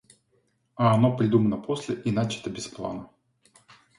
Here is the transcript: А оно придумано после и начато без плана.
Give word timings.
А 0.75 0.93
оно 0.95 1.15
придумано 1.17 1.61
после 1.61 1.93
и 2.05 2.11
начато 2.11 2.49
без 2.53 2.67
плана. 2.71 3.05